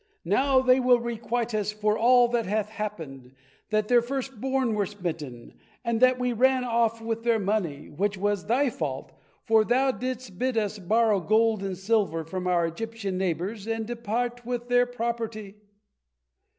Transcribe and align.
Now 0.25 0.61
they 0.61 0.79
will 0.79 0.99
requite 0.99 1.53
us 1.53 1.71
for 1.71 1.95
all 1.95 2.27
that 2.29 2.47
hath 2.47 2.69
happened 2.69 3.35
that 3.69 3.87
their 3.87 4.01
first 4.01 4.41
born 4.41 4.73
were 4.73 4.87
smitten, 4.87 5.53
and 5.85 6.01
that 6.01 6.17
we 6.17 6.33
ran 6.33 6.63
off 6.63 7.01
with 7.01 7.21
their 7.21 7.37
money, 7.37 7.87
which 7.91 8.17
was 8.17 8.47
thy 8.47 8.71
fault, 8.71 9.11
for 9.43 9.63
thou 9.63 9.91
didst 9.91 10.39
bid 10.39 10.57
up 10.57 10.71
borrow 10.87 11.19
gold 11.19 11.61
and 11.61 11.77
silver 11.77 12.23
from 12.23 12.47
our 12.47 12.65
Egyptian 12.65 13.19
neighbors 13.19 13.67
and 13.67 13.85
depart 13.85 14.43
with 14.43 14.69
their 14.69 14.87
property." 14.87 15.53